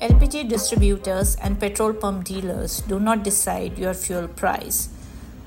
[0.00, 4.90] LPG distributors and petrol pump dealers do not decide your fuel price,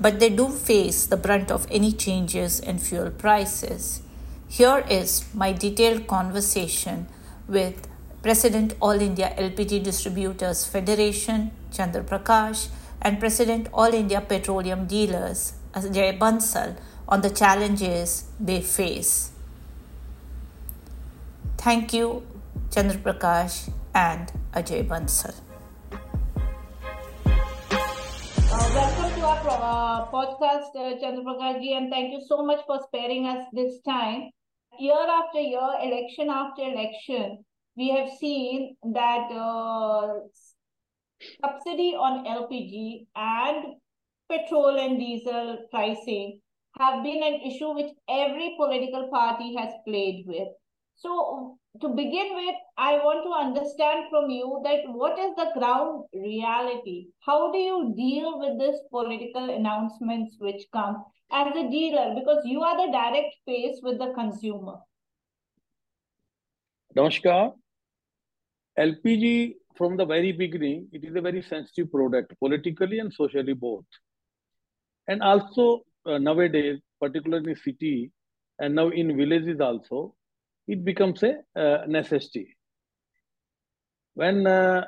[0.00, 4.02] but they do face the brunt of any changes in fuel prices.
[4.48, 7.06] Here is my detailed conversation
[7.46, 7.86] with
[8.22, 12.70] President All India LPG Distributors Federation, Chandra Prakash,
[13.00, 16.76] and President All India Petroleum Dealers, Ajay Bansal,
[17.08, 19.30] on the challenges they face.
[21.56, 22.26] Thank you,
[22.72, 25.34] Chandra Prakash and Ajay Bansal.
[28.52, 32.80] Uh, welcome to our uh, podcast, uh, Chandra Prakash and thank you so much for
[32.86, 34.30] sparing us this time.
[34.78, 37.44] Year after year, election after election,
[37.76, 40.20] we have seen that uh,
[41.44, 43.74] subsidy on LPG and
[44.30, 46.40] petrol and diesel pricing
[46.78, 50.48] have been an issue which every political party has played with.
[50.96, 56.04] So, to begin with, I want to understand from you that what is the ground
[56.12, 57.08] reality?
[57.20, 62.14] How do you deal with this political announcements which come as a dealer?
[62.18, 64.78] Because you are the direct face with the consumer.
[66.96, 67.54] Namaskar.
[68.78, 73.84] LPG from the very beginning, it is a very sensitive product, politically and socially both.
[75.06, 78.10] And also uh, nowadays, particularly in city
[78.58, 80.14] and now in villages also,
[80.70, 82.56] it becomes a uh, necessity.
[84.14, 84.84] When uh,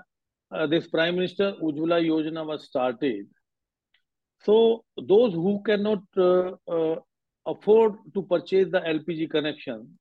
[0.54, 3.26] uh, this Prime Minister Ujjwala Yojana was started,
[4.44, 6.96] so those who cannot uh, uh,
[7.46, 9.98] afford to purchase the LPG connection,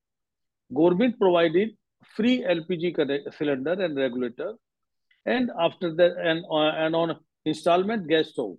[0.73, 1.69] government provided
[2.15, 4.53] free LPG cylinder and regulator,
[5.25, 8.57] and after that, and uh, and on installment gas stove,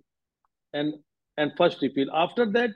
[0.73, 0.93] and
[1.37, 2.11] and first refill.
[2.13, 2.71] After that,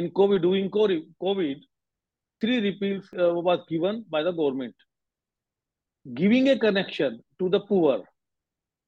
[0.00, 1.60] in COVID, during COVID,
[2.40, 4.74] three repeals uh, was given by the government.
[6.14, 8.04] Giving a connection to the poor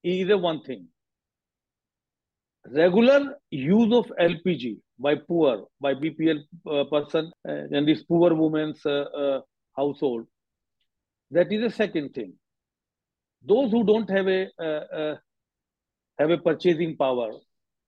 [0.02, 0.86] is a one thing.
[2.70, 8.84] Regular use of LPG by poor, by BPL uh, person uh, and this poor woman's
[8.84, 9.40] uh, uh,
[9.76, 10.26] household,
[11.30, 12.34] that is a second thing.
[13.42, 15.16] Those who don't have a uh,
[16.18, 17.30] have a purchasing power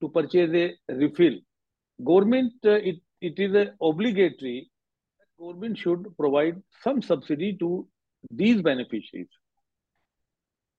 [0.01, 1.39] to purchase a refill,
[2.05, 4.71] government it it is obligatory
[5.41, 7.87] government should provide some subsidy to
[8.31, 9.29] these beneficiaries.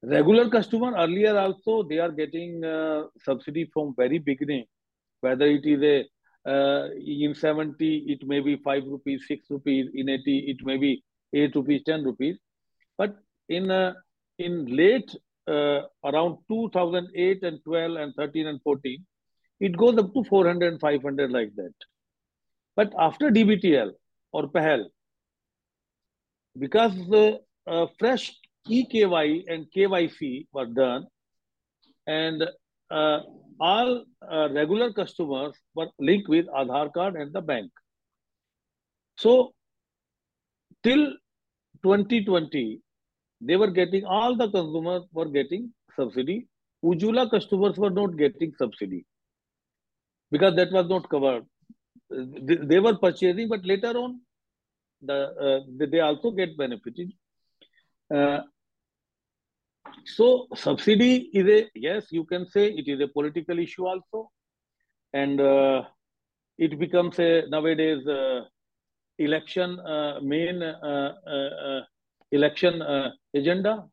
[0.04, 4.66] Regular customer earlier also they are getting uh, subsidy from very beginning,
[5.22, 6.06] whether it is a
[6.50, 11.04] uh, in 70 it may be 5 rupees, 6 rupees, in 80 it may be
[11.34, 12.38] 8 rupees, 10 rupees.
[12.98, 13.16] But
[13.48, 13.94] in uh,
[14.40, 15.16] in late
[15.48, 19.06] uh, around 2008 and 12 and 13 and 14,
[19.60, 21.74] it goes up to 400 and 500 like that.
[22.76, 23.92] But after DBTL,
[24.31, 24.90] or PAHAL.
[26.58, 26.94] Because
[27.68, 28.34] uh, fresh
[28.69, 31.08] EKY and KYC were done,
[32.08, 32.44] and
[32.90, 33.20] uh,
[33.59, 37.72] all uh, regular customers were linked with Aadhaar card and the bank.
[39.18, 39.53] So,
[40.84, 41.14] till
[41.84, 42.81] 2020,
[43.40, 46.47] they were getting, all the consumers were getting subsidy.
[46.84, 49.06] Ujjwala customers were not getting subsidy
[50.31, 51.46] because that was not covered
[52.12, 54.22] they were purchasing, but later on,
[55.02, 55.18] the
[55.48, 57.12] uh, they also get benefited.
[58.14, 58.42] Uh,
[60.06, 64.30] so subsidy is a yes, you can say it is a political issue also,
[65.14, 65.84] and uh,
[66.58, 68.42] it becomes a nowadays uh,
[69.18, 71.82] election uh, main uh,
[72.32, 72.82] election
[73.34, 73.86] agenda,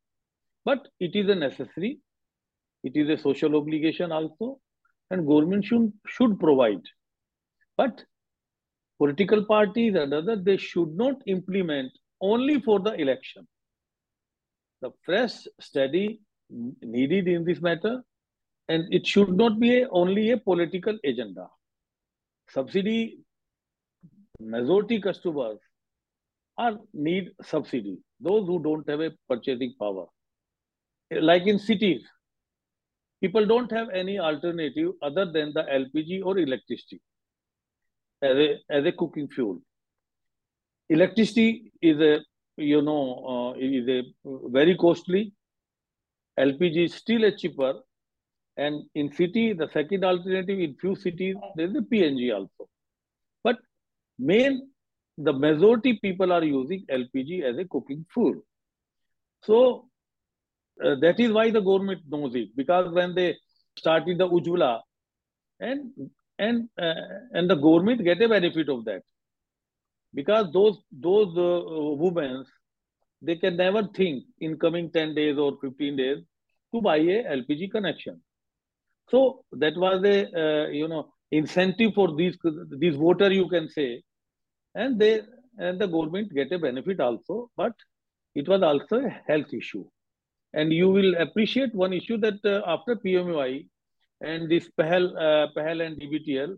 [0.65, 2.01] but it is a necessary.
[2.85, 4.61] It is a social obligation also,
[5.11, 6.83] and government should should provide
[7.79, 8.05] but
[8.99, 13.47] political parties and others, they should not implement only for the election.
[14.83, 16.21] The fresh study
[16.51, 18.03] needed in this matter,
[18.69, 21.49] and it should not be a, only a political agenda.
[22.49, 23.19] Subsidy,
[24.41, 25.59] majority customers
[26.57, 27.99] are need subsidy.
[28.21, 30.07] Those who don't have a purchasing power.
[31.11, 32.03] Like in cities,
[33.21, 37.01] people don't have any alternative other than the LPG or electricity
[38.23, 39.61] as a as a cooking fuel.
[40.89, 42.19] Electricity is a
[42.57, 44.03] you know uh, is a
[44.49, 45.33] very costly.
[46.39, 47.75] LPG is still a cheaper,
[48.57, 52.69] and in city the second alternative in few cities there is a PNG also.
[53.43, 53.57] But
[54.19, 54.71] main
[55.17, 58.37] the majority people are using LPG as a cooking fuel.
[59.43, 59.89] So
[60.85, 63.37] uh, that is why the government knows it because when they
[63.77, 64.81] started the Ujjwala
[65.61, 65.91] and
[66.39, 66.95] and uh,
[67.33, 69.03] and the government get a benefit of that
[70.15, 71.61] because those those uh,
[72.05, 72.45] women
[73.21, 76.19] they can never think in coming 10 days or 15 days
[76.73, 78.21] to buy a LPG connection.
[79.11, 82.37] So that was a uh, you know incentive for these
[82.79, 84.03] these voter you can say,
[84.75, 85.23] and they
[85.59, 87.73] and the government get a benefit also, but
[88.35, 89.85] it was also a health issue.
[90.55, 93.67] And you will appreciate one issue that uh, after PMUY
[94.21, 96.57] and this PAHAL, uh, and DBTL,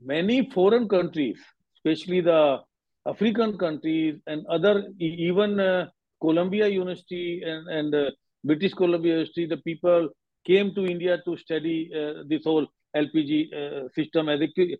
[0.00, 1.38] many foreign countries,
[1.76, 2.58] especially the
[3.06, 5.86] African countries and other, even uh,
[6.20, 8.10] Columbia University and, and uh,
[8.44, 10.08] British Columbia University, the people
[10.46, 12.66] came to India to study uh, this whole
[12.96, 14.78] LPG uh, system as a,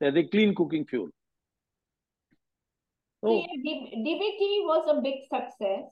[0.00, 1.08] as a clean cooking fuel.
[3.22, 5.84] So, DBT was a big success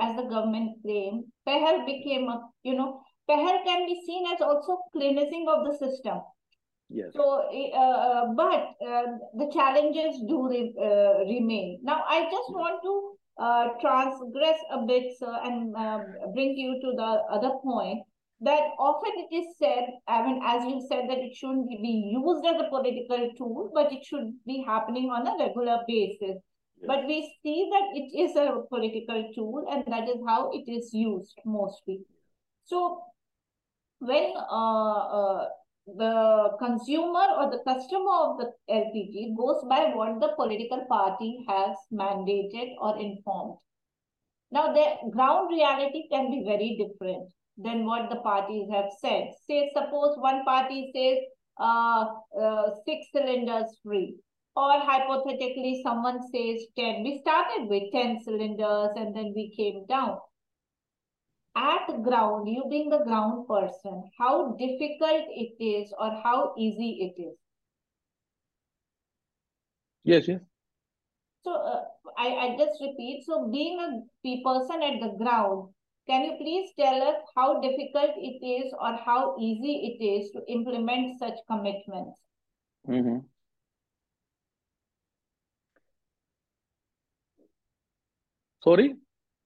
[0.00, 1.24] as the government claimed.
[1.46, 6.20] PAHAL became a, you know, PAHAL can be seen as also cleansing of the system.
[6.90, 7.08] Yes.
[7.14, 9.04] So, uh, uh, but uh,
[9.34, 11.80] the challenges do re uh, remain.
[11.82, 15.98] Now, I just want to uh, transgress a bit sir, and uh,
[16.34, 18.04] bring you to the other point
[18.40, 22.44] that often it is said, I mean, as you said, that it shouldn't be used
[22.44, 26.36] as a political tool, but it should be happening on a regular basis.
[26.76, 26.86] Yes.
[26.86, 30.92] But we see that it is a political tool, and that is how it is
[30.92, 32.00] used mostly.
[32.66, 33.02] So,
[34.06, 35.48] when uh, uh,
[35.86, 41.76] the consumer or the customer of the LPG goes by what the political party has
[41.92, 43.58] mandated or informed.
[44.50, 47.28] Now, the ground reality can be very different
[47.58, 49.30] than what the parties have said.
[49.46, 51.18] Say, suppose one party says
[51.60, 52.06] uh,
[52.40, 54.16] uh, six cylinders free,
[54.56, 57.02] or hypothetically, someone says 10.
[57.02, 60.18] We started with 10 cylinders and then we came down
[61.56, 67.20] at ground, you being the ground person, how difficult it is or how easy it
[67.20, 67.36] is?
[70.02, 70.40] Yes, yes.
[71.42, 71.84] So uh,
[72.18, 75.70] I, I just repeat, so being a person at the ground,
[76.06, 80.40] can you please tell us how difficult it is or how easy it is to
[80.48, 82.20] implement such commitments?
[82.86, 83.20] Mm -hmm.
[88.64, 88.96] Sorry?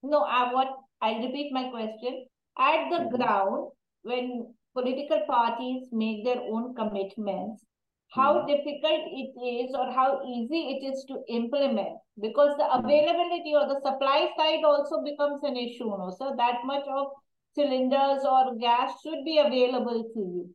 [0.02, 2.26] No, I what I'll repeat my question.
[2.58, 3.16] At the mm-hmm.
[3.16, 3.70] ground,
[4.02, 7.64] when political parties make their own commitments,
[8.10, 8.46] how mm-hmm.
[8.46, 12.84] difficult it is or how easy it is to implement because the mm-hmm.
[12.84, 17.08] availability or the supply side also becomes an issue no so that much of
[17.54, 20.50] cylinders or gas should be available to you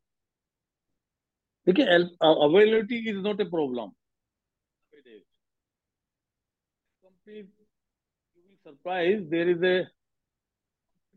[1.69, 1.87] okay
[2.21, 3.91] uh, availability is not a problem
[7.25, 7.45] you
[8.35, 9.87] will be surprised there is a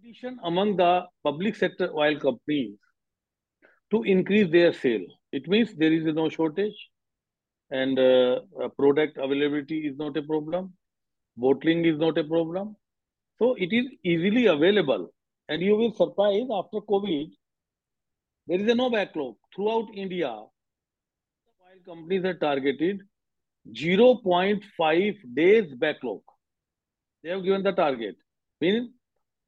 [0.06, 2.76] competition among the public sector oil companies
[3.90, 5.06] to increase their sale.
[5.32, 6.74] It means there is no shortage
[7.70, 8.40] and uh,
[8.78, 10.72] product availability is not a problem.
[11.36, 12.76] Bottling is not a problem.
[13.38, 15.12] So it is easily available.
[15.48, 17.30] And you will surprise after COVID,
[18.46, 19.34] there is a no backlog.
[19.54, 20.48] Throughout India, oil
[21.84, 23.00] companies are targeted
[23.74, 26.20] 0.5 days backlog.
[27.22, 28.16] They have given the target.
[28.60, 28.92] Meaning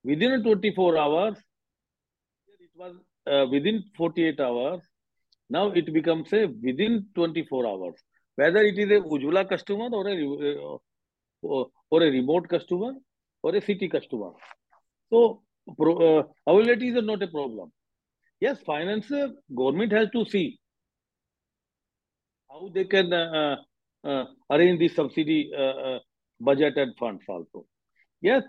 [0.04, 1.36] within 24 hours,
[2.60, 2.94] it was
[3.26, 4.80] uh, within 48 hours.
[5.50, 7.94] Now it becomes a within 24 hours.
[8.36, 10.78] Whether it is a Ujjwala customer or a,
[11.44, 12.92] uh, or a remote customer
[13.42, 14.30] or a city customer.
[15.10, 17.72] So uh, availability is not a problem.
[18.40, 20.58] Yes, finance uh, government has to see
[22.50, 23.56] how they can uh,
[24.04, 25.98] uh, arrange the subsidy uh,
[26.40, 27.66] budget and funds also.
[28.20, 28.42] Yes,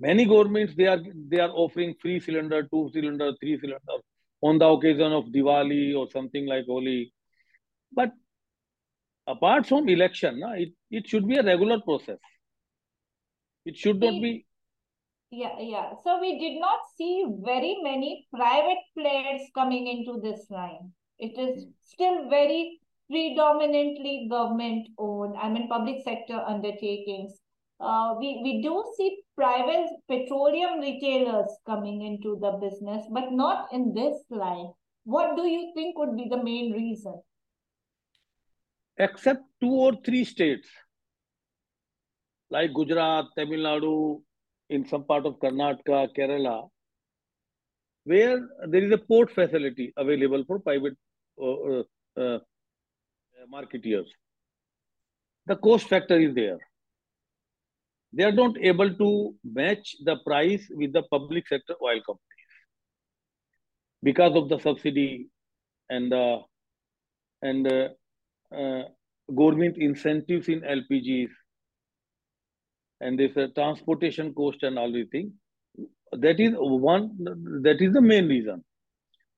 [0.00, 3.98] Many governments they are they are offering free cylinder, two cylinder, three cylinder
[4.42, 7.12] on the occasion of Diwali or something like Holi.
[7.92, 8.10] But
[9.26, 12.18] apart from election, it, it should be a regular process.
[13.64, 14.44] It should not be.
[15.30, 15.92] Yeah, yeah.
[16.02, 20.92] So we did not see very many private players coming into this line.
[21.18, 27.40] It is still very predominantly government owned, I mean public sector undertakings
[27.80, 33.92] uh, we, we do see private petroleum retailers coming into the business, but not in
[33.94, 34.70] this line.
[35.04, 37.20] What do you think would be the main reason?
[38.96, 40.68] Except two or three states,
[42.48, 44.22] like Gujarat, Tamil Nadu,
[44.70, 46.68] in some part of Karnataka, Kerala,
[48.04, 50.96] where there is a port facility available for private
[51.42, 51.82] uh, uh,
[52.16, 52.38] uh
[53.52, 54.06] marketeers.
[55.46, 56.58] The cost factor is there
[58.16, 62.52] they are not able to match the price with the public sector oil companies
[64.02, 65.28] because of the subsidy
[65.90, 66.38] and the
[67.42, 67.88] and uh,
[68.56, 68.82] uh,
[69.34, 71.30] government incentives in LPGs
[73.00, 75.32] and this uh, transportation cost and all these things.
[76.12, 77.10] That is one.
[77.62, 78.64] That is the main reason.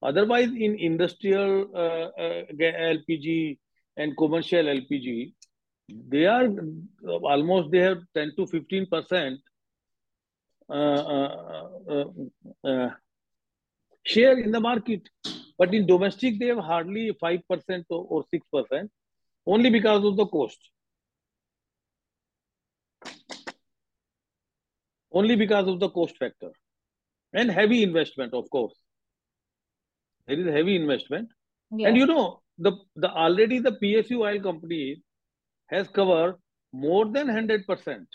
[0.03, 3.59] Otherwise, in industrial uh, uh, LPG
[3.97, 5.33] and commercial LPG,
[5.89, 6.49] they are
[7.23, 9.41] almost they have 10 to 15 percent
[10.69, 12.05] uh, uh, uh,
[12.65, 12.91] uh,
[14.05, 15.09] share in the market.
[15.59, 18.89] But in domestic, they have hardly 5% or, 6%,
[19.47, 20.59] only because of the cost.
[25.13, 26.51] Only because of the cost factor.
[27.33, 28.75] And heavy investment, of course.
[30.27, 31.31] There is heavy investment.
[31.71, 31.89] Yeah.
[31.89, 35.01] And you know, the, the already the PSU oil company
[35.69, 36.37] has covered
[36.73, 38.07] more than 100%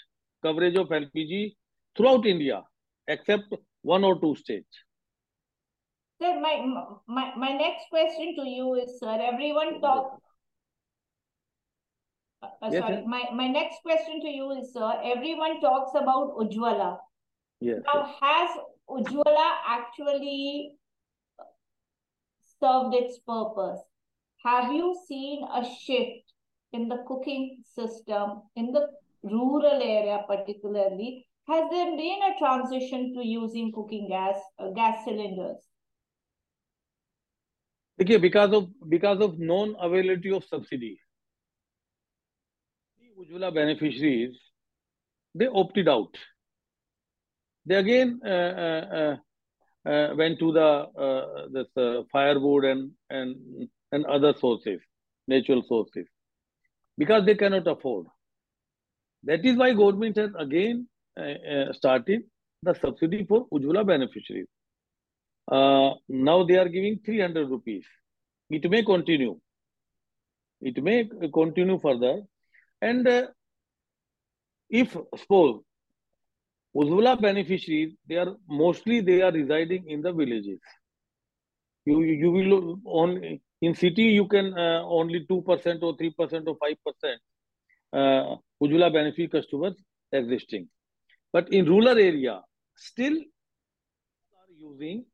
[0.43, 1.55] coverage of LPG
[1.95, 2.63] throughout India,
[3.07, 4.69] except one or two states.
[6.21, 6.65] Sir, my,
[7.07, 10.19] my, my next question to you is, sir, everyone talk.
[12.43, 16.35] Uh, uh yes, sorry, my, my next question to you is, sir, everyone talks about
[16.37, 16.97] Ujjwala.
[17.59, 17.81] Yes.
[17.91, 18.15] Now, yes.
[18.21, 18.49] has
[18.89, 20.73] Ujjwala actually
[22.59, 23.79] served its purpose?
[24.45, 26.30] Have you seen a shift
[26.73, 28.87] in the cooking system in the
[29.23, 31.25] rural area, particularly?
[31.47, 35.57] Has there been a transition to using cooking gas, uh, gas cylinders?
[37.97, 40.99] Because of because of non-availability of subsidy,
[42.99, 44.39] the Ujjwala beneficiaries
[45.35, 46.17] they opted out.
[47.65, 49.17] They again uh, uh,
[49.85, 50.69] uh, uh went to the
[51.05, 53.35] uh, this uh, firewood and and
[53.91, 54.79] and other sources,
[55.27, 56.07] natural sources,
[57.01, 58.05] because they cannot afford.
[59.23, 60.87] That is why government has again
[61.73, 62.21] started
[62.61, 64.47] the subsidy for Ujjwala beneficiaries.
[65.51, 67.85] Uh, now they are giving 300 rupees.
[68.51, 69.39] It may continue.
[70.61, 72.21] It may continue further.
[72.81, 73.27] And uh,
[74.69, 75.61] if suppose
[76.75, 80.59] Ujjwala beneficiaries, they are mostly they are residing in the villages.
[81.85, 86.47] You you will only in city you can uh, only two percent or three percent
[86.47, 87.19] or five percent
[87.93, 89.75] uh, Ujjwala benefit customers
[90.11, 90.67] existing.
[91.33, 92.41] But in rural area,
[92.75, 95.05] still are using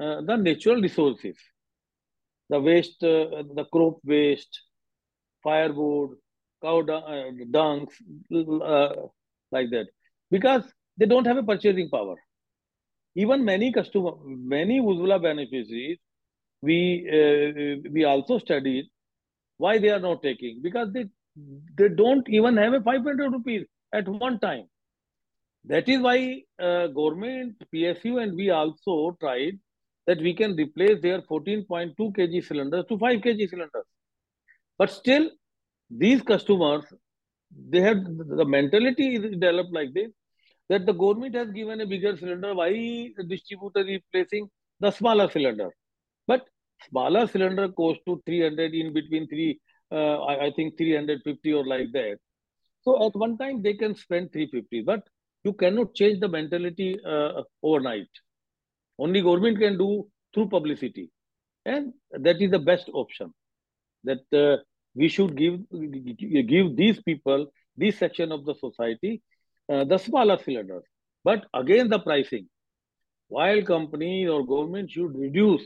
[0.00, 1.36] uh, the natural resources,
[2.48, 4.62] the waste, uh, the crop waste,
[5.42, 6.16] firewood,
[6.62, 7.94] cow uh, dungs,
[8.34, 8.88] uh,
[9.52, 9.86] like that,
[10.30, 10.64] because
[10.96, 12.16] they don't have a purchasing power.
[13.14, 15.98] Even many customer, many Ujjwala beneficiaries,
[16.62, 16.78] we
[17.18, 18.86] uh, we also studied
[19.58, 21.06] why they are not taking because they
[21.76, 24.66] they don't even have a 500 rupees at one time
[25.68, 29.58] that is why uh, government, PSU and we also tried
[30.06, 33.84] that we can replace their 14.2 kg cylinders to 5 kg cylinders.
[34.78, 35.28] But still,
[35.90, 36.84] these customers,
[37.68, 40.12] they have the mentality is developed like this,
[40.68, 42.70] that the government has given a bigger cylinder, why
[43.16, 44.48] the distributor is replacing
[44.78, 45.70] the smaller cylinder?
[46.88, 49.60] Smaller cylinder cost to 300 in between 3,
[49.92, 52.18] uh, I, I think 350 or like that.
[52.82, 55.02] So at one time they can spend 350, but
[55.44, 58.08] you cannot change the mentality uh, overnight.
[58.98, 61.10] Only government can do through publicity.
[61.64, 63.34] And that is the best option.
[64.04, 64.62] That uh,
[64.94, 69.22] we should give, give these people, this section of the society,
[69.72, 70.84] uh, the smaller cylinders.
[71.24, 72.48] But again, the pricing.
[73.28, 75.62] While companies or government should reduce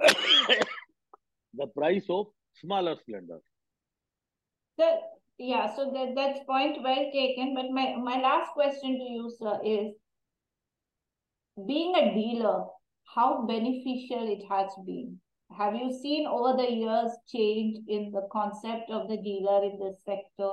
[1.54, 3.42] the price of smaller cylinders.
[4.78, 4.98] Sir,
[5.38, 7.54] yeah, so that, that's point well taken.
[7.54, 9.92] But my, my last question to you, sir, is
[11.66, 12.64] being a dealer,
[13.14, 15.18] how beneficial it has been?
[15.56, 19.96] Have you seen over the years change in the concept of the dealer in this
[20.04, 20.52] sector?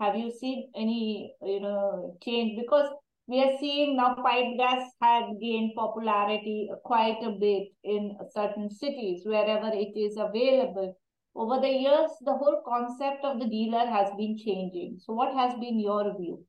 [0.00, 2.58] Have you seen any, you know, change?
[2.58, 2.88] Because
[3.28, 9.22] we are seeing now pipe gas had gained popularity quite a bit in certain cities
[9.24, 10.96] wherever it is available
[11.38, 14.98] over the years, the whole concept of the dealer has been changing.
[14.98, 16.44] So what has been your view?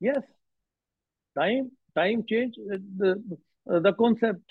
[0.00, 0.22] Yes,
[1.38, 3.10] time time change uh, the
[3.70, 4.42] uh, the concept,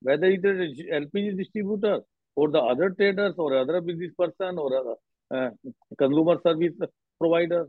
[0.00, 2.00] whether it is LPG distributor
[2.36, 4.96] or the other traders or other business person or other,
[5.30, 5.50] uh,
[5.98, 6.72] consumer service
[7.20, 7.68] provider,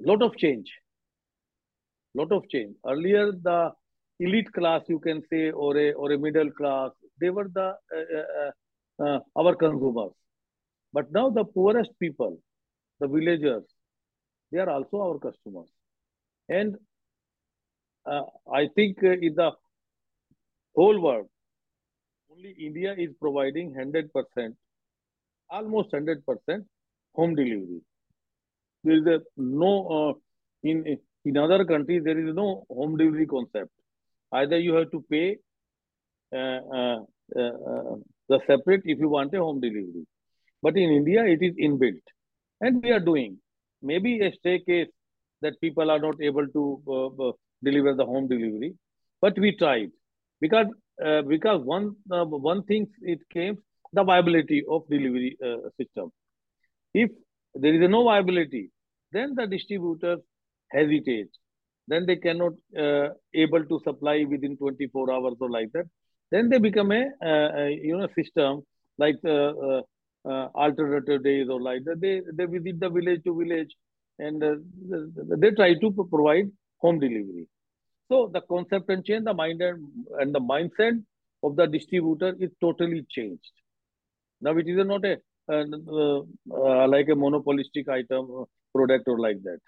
[0.00, 0.72] lot of change,
[2.14, 2.74] lot of change.
[2.86, 3.72] Earlier, the
[4.20, 6.90] elite class, you can say, or a or a middle class,
[7.20, 10.12] they were the uh, uh, uh, our consumers.
[10.92, 12.38] But now the poorest people,
[13.00, 13.64] the villagers,
[14.50, 15.68] they are also our customers.
[16.48, 16.76] And
[18.06, 19.52] uh, I think uh, in the
[20.74, 21.28] whole world,
[22.32, 24.54] only India is providing 100%,
[25.50, 26.64] almost 100%
[27.14, 27.80] home delivery.
[28.84, 30.12] There is a no, uh,
[30.62, 33.70] In in other countries, there is no home delivery concept.
[34.32, 35.38] Either you have to pay
[36.32, 36.98] uh, uh,
[37.36, 37.96] uh,
[38.28, 40.06] the separate if you want a home delivery.
[40.62, 42.02] But in India, it is inbuilt.
[42.60, 43.38] And we are doing.
[43.82, 44.88] Maybe a stray case
[45.42, 47.32] that people are not able to uh, uh,
[47.64, 48.74] deliver the home delivery.
[49.20, 49.90] But we tried.
[50.40, 50.66] Because
[51.04, 53.58] uh, because one one thing it came
[53.92, 55.36] the viability of delivery
[55.78, 56.12] system.
[56.94, 57.10] If
[57.54, 58.70] there is no viability,
[59.12, 60.20] then the distributors
[60.70, 61.28] hesitate.
[61.88, 62.52] Then they cannot
[63.34, 65.86] able to supply within 24 hours or like that
[66.30, 68.62] then they become a, a you know system
[68.98, 69.82] like uh, uh,
[70.28, 72.00] uh, alternative days or like that.
[72.00, 73.74] They they visit the village to village
[74.18, 74.56] and uh,
[75.38, 77.46] they try to provide home delivery.
[78.08, 79.86] So the concept and change, the mind and,
[80.18, 81.02] and the mindset
[81.42, 83.50] of the distributor is totally changed.
[84.40, 85.16] Now it is not a
[85.48, 86.20] uh,
[86.54, 89.58] uh, like a monopolistic item product or like that.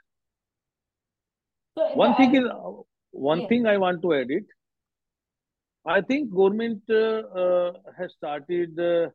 [1.76, 2.45] So one thing is
[3.11, 3.49] one yeah.
[3.49, 4.45] thing I want to add it
[5.85, 9.09] I think government uh, uh, has started uh,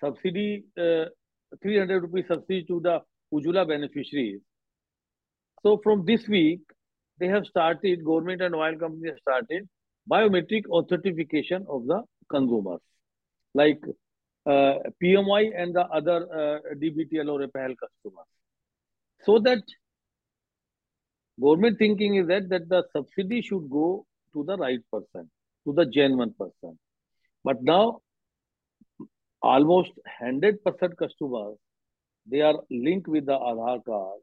[0.00, 3.00] subsidy, 300 rupees subsidy to the
[3.32, 4.40] Ujjwala beneficiaries.
[5.62, 6.60] So from this week,
[7.18, 9.68] they have started, government and oil companies have started
[10.10, 12.80] biometric authentication of the consumers,
[13.54, 13.80] like
[14.46, 18.26] uh, PMI and the other uh, DBTL or APL customers.
[19.24, 19.62] So that
[21.42, 25.30] government thinking is that, that the subsidy should go to the right person
[25.66, 26.78] to the genuine person.
[27.44, 28.00] But now,
[29.42, 29.90] almost
[30.22, 30.58] 100%
[30.96, 31.56] customers,
[32.30, 34.20] they are linked with the Aadhaar card.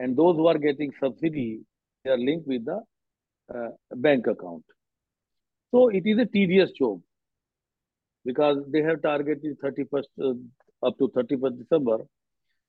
[0.00, 1.60] And those who are getting subsidy,
[2.04, 2.80] they are linked with the
[3.54, 4.64] uh, bank account.
[5.70, 7.00] So it is a tedious job
[8.24, 11.98] because they have targeted 31st uh, up to 31st December.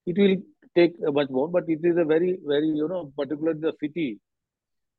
[0.06, 0.38] It will
[0.76, 4.20] take much more, but it is a very, very, you know, particularly the city,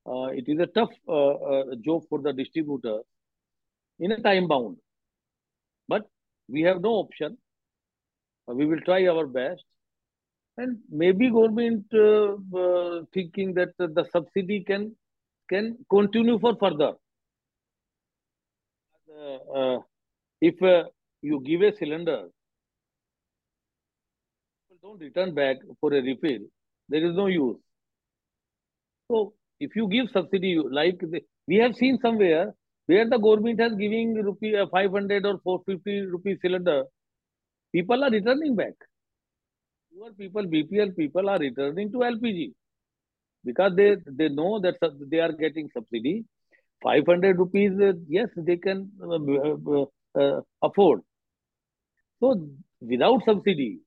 [0.07, 2.99] uh, it is a tough uh, uh, job for the distributor
[4.01, 4.77] in a time bound.
[5.89, 6.09] But
[6.49, 7.39] we have no option.
[8.47, 9.65] we will try our best.
[10.57, 11.87] And maybe government
[13.13, 14.95] thinking that the subsidy can
[15.49, 16.93] can continue for further.
[19.55, 19.79] Uh,
[20.41, 20.85] if uh,
[21.23, 22.29] you give a cylinder,
[24.85, 26.41] don't return back for a refill,
[26.91, 27.57] there is no use.
[29.11, 32.55] So if you give subsidy, like the, we have seen somewhere
[32.87, 36.85] where the government has giving rupee uh, 500 or 450 rupee cylinder,
[37.73, 38.75] people are returning back.
[39.97, 42.53] Poor people, BPL people are returning to LPG
[43.45, 44.77] because they, they know that
[45.11, 46.25] they are getting subsidy.
[46.83, 49.87] 500 rupees, uh, yes, they can uh, uh,
[50.21, 51.01] uh, afford.
[52.21, 52.47] So
[52.83, 53.79] without subsidy,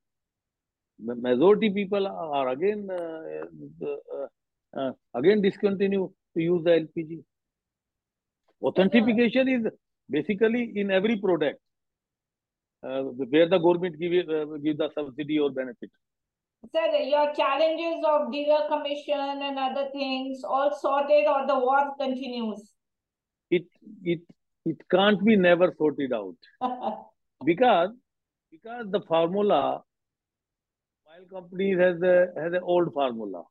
[0.99, 7.23] majority people are again uh, uh, again discontinue to use the LPG.
[8.61, 9.67] Authentication is
[10.09, 11.59] basically in every product
[12.83, 15.89] uh, where the government give, uh, give the subsidy or benefit.
[16.73, 22.73] Sir, your challenges of dealer commission and other things all sorted or the war continues?
[23.49, 23.65] It
[24.03, 24.21] it
[24.65, 26.35] it can't be never sorted out
[27.45, 27.91] because
[28.51, 29.83] because the formula
[31.17, 33.43] oil companies has a has an old formula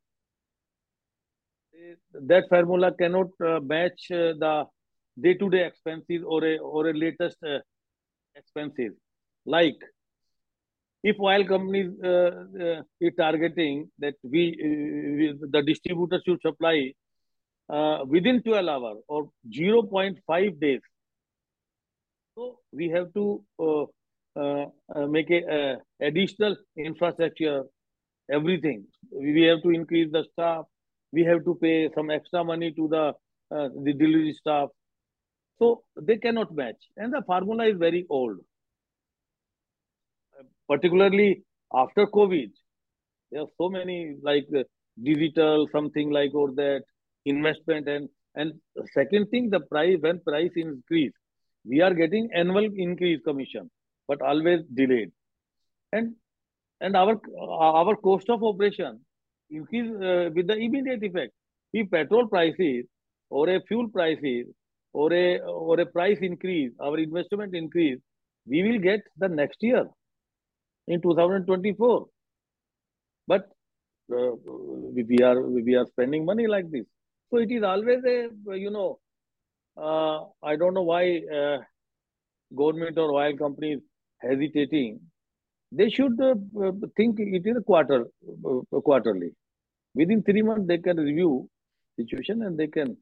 [2.13, 4.65] that formula cannot uh, match uh, the
[5.21, 7.59] day-to-day expenses or a or a latest uh,
[8.35, 8.93] expenses.
[9.45, 9.77] Like
[11.03, 16.93] if oil companies uh, uh, is targeting that we, uh, we, the distributor should supply
[18.07, 20.81] within 12 hours or 0.5 days.
[22.35, 23.43] So we have to
[25.09, 27.64] make a, additional infrastructure,
[28.31, 28.87] everything.
[29.12, 30.66] We have to increase the staff
[31.12, 33.05] we have to pay some extra money to the
[33.57, 34.68] uh, the delivery staff.
[35.59, 36.81] So they cannot match.
[36.96, 38.38] And the formula is very old.
[40.68, 42.51] Particularly after COVID,
[43.31, 44.64] there are so many like uh,
[45.03, 46.83] digital, something like or that,
[47.25, 48.53] investment and and
[48.92, 51.12] second thing, the price when price increase,
[51.64, 53.70] we are getting annual increase commission,
[54.09, 55.12] but always delayed.
[55.92, 56.14] And
[56.81, 57.21] and our
[57.61, 59.01] our cost of operation
[59.51, 61.33] increase uh, with the immediate effect.
[61.73, 62.87] If petrol prices
[63.31, 64.47] or a fuel prices
[64.92, 67.99] or a or a price increase, our investment increase,
[68.47, 69.87] we will get the next year
[70.88, 72.07] in 2024.
[73.27, 73.49] But
[74.12, 74.31] uh,
[74.95, 76.87] we are we are spending money like this.
[77.31, 78.99] So it is always a you know
[79.77, 81.59] uh, I don't know why uh,
[82.57, 83.81] government or oil companies
[84.21, 85.01] hesitating
[85.73, 86.35] they should uh,
[86.97, 88.07] think it is a quarter
[88.47, 89.33] uh, quarterly
[89.97, 91.49] Within three months, they can review
[91.99, 92.99] situation and they can,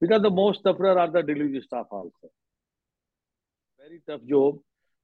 [0.00, 2.30] because the most sufferer are the delivery staff also.
[3.76, 4.60] Very tough job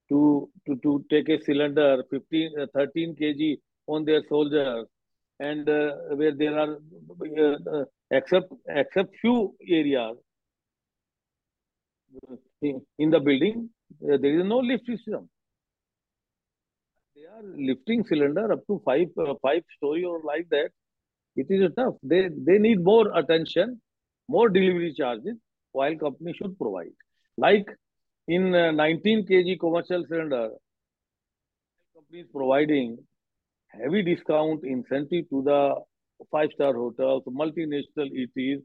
[0.08, 4.86] to, to, to take a cylinder 15, uh, 13 kg on their soldiers
[5.40, 10.16] and uh, where there are, uh, except, except few areas
[12.62, 13.68] in, in the building,
[14.04, 15.28] uh, there is no lift system.
[17.16, 20.68] They are lifting cylinder up to five, uh, five story or like that.
[21.34, 21.94] It is tough.
[22.02, 23.80] They, they need more attention,
[24.28, 25.36] more delivery charges,
[25.72, 26.92] while company should provide.
[27.38, 27.66] Like
[28.28, 30.50] in uh, 19 kg commercial cylinder,
[31.94, 32.98] company is providing
[33.68, 35.74] heavy discount incentive to the
[36.30, 38.62] five-star hotels, multinational ETs,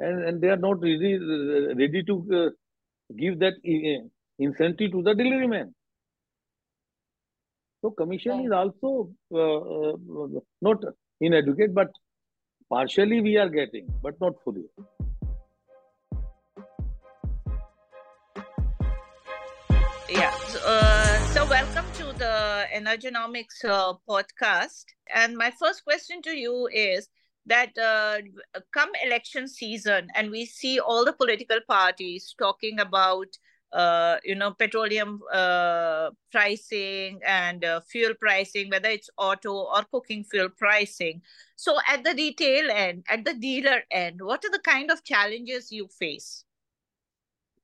[0.00, 1.16] and, and they are not really
[1.74, 2.50] ready to uh,
[3.16, 3.54] give that
[4.40, 5.72] incentive to the delivery man.
[7.84, 8.46] So commission right.
[8.46, 10.78] is also uh, uh, not
[11.20, 11.90] inadequate, but
[12.70, 14.64] partially we are getting, but not fully.
[20.08, 20.34] Yeah.
[20.48, 24.86] So, uh, so welcome to the Energonomics uh, podcast.
[25.14, 27.10] And my first question to you is
[27.44, 28.22] that uh,
[28.72, 33.36] come election season and we see all the political parties talking about
[33.74, 40.24] uh, you know petroleum uh, pricing and uh, fuel pricing whether it's auto or cooking
[40.24, 41.20] fuel pricing.
[41.56, 45.72] So at the retail end at the dealer end what are the kind of challenges
[45.72, 46.44] you face?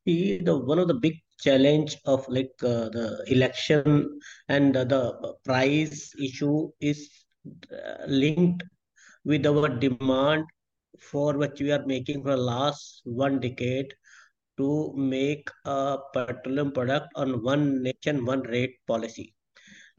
[0.05, 4.18] The one of the big challenge of like uh, the election
[4.49, 7.09] and the price issue is
[7.73, 8.64] uh, linked
[9.25, 10.44] with our demand
[10.99, 13.94] for which we are making for the last one decade
[14.61, 19.35] to make a petroleum product on one nation, one rate policy.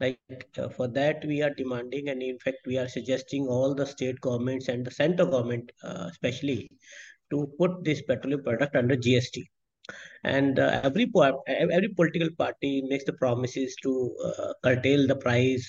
[0.00, 3.86] Like uh, for that, we are demanding, and in fact, we are suggesting all the
[3.86, 6.70] state governments and the central government, uh, especially,
[7.30, 9.44] to put this petroleum product under GST.
[10.24, 11.10] And uh, every
[11.46, 13.92] every political party makes the promises to
[14.24, 15.66] uh, curtail the price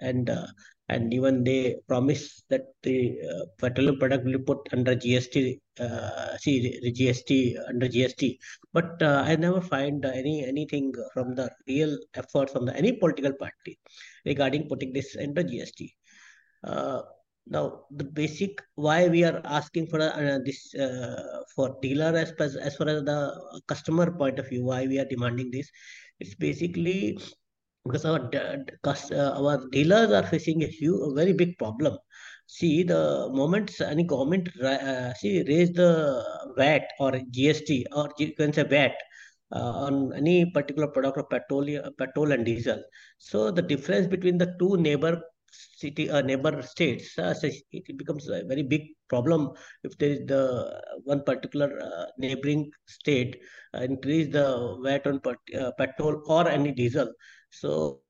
[0.00, 0.46] and uh,
[0.88, 6.78] and even they promise that the uh, petroleum product will put under GST, uh, see
[6.80, 8.38] the GST under GST.
[8.72, 13.32] But uh, I never find any anything from the real effort from the any political
[13.32, 13.78] party
[14.24, 15.90] regarding putting this under GST.
[16.62, 17.02] Uh,
[17.48, 22.76] now the basic why we are asking for uh, this uh, for dealer as as
[22.76, 23.18] far as the
[23.66, 25.68] customer point of view why we are demanding this
[26.18, 27.16] it's basically
[27.86, 28.30] because our
[28.84, 31.96] uh, our dealers are facing a huge, a very big problem.
[32.46, 36.22] See, the moment any government uh, see raise the
[36.56, 38.94] VAT or GST or you can say VAT
[39.52, 41.66] uh, on any particular product of petrol,
[41.98, 42.82] petrol and diesel.
[43.18, 48.42] So the difference between the two neighbor city uh, neighbor states uh, it becomes a
[48.44, 49.50] very big problem
[49.84, 50.42] if there is the
[51.04, 53.40] one particular uh, neighboring state
[53.74, 54.46] uh, increase the
[54.82, 57.08] VAT on uh, petrol or any diesel
[57.50, 58.00] so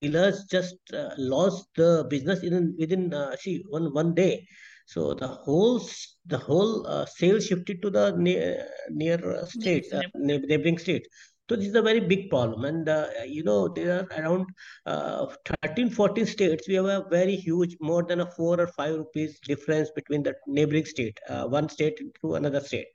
[0.00, 4.46] dealers just uh, lost the business in within uh, see one one day.
[4.86, 5.80] So the whole
[6.26, 11.08] the whole uh, sales shifted to the near, near states, uh, neighboring states.
[11.48, 12.64] So this is a very big problem.
[12.64, 14.46] And, uh, you know, there are around
[14.86, 15.26] uh,
[15.62, 16.66] 13, 14 states.
[16.66, 20.34] We have a very huge, more than a four or five rupees difference between the
[20.46, 22.86] neighboring state, uh, one state to another state.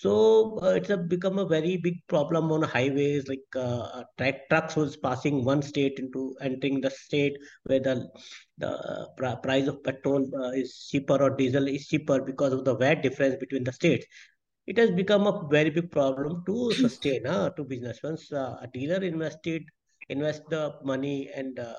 [0.00, 3.26] So uh, it's a, become a very big problem on highways.
[3.26, 8.08] Like uh, track, trucks was passing one state into entering the state where the
[8.58, 12.76] the uh, price of petrol uh, is cheaper or diesel is cheaper because of the
[12.76, 14.06] VAT difference between the states.
[14.68, 17.98] It has become a very big problem to sustain uh, to business.
[18.02, 19.62] Once uh, a dealer invested
[20.10, 21.74] invest the money and uh,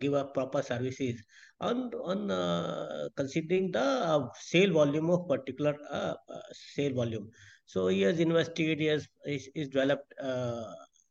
[0.00, 1.22] give a proper services
[1.60, 7.28] on on uh, considering the uh, sale volume of particular uh, uh sale volume.
[7.66, 10.64] So he has invested, he has is developed uh,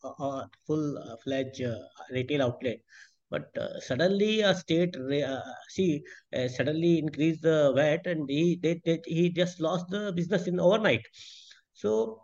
[0.04, 1.62] a full uh, fledged
[2.12, 2.80] retail outlet.
[3.30, 3.50] But
[3.80, 4.96] suddenly a state
[5.70, 6.04] see
[6.56, 11.02] suddenly increase the VAT and he they, they, he just lost the business in overnight.
[11.74, 12.22] So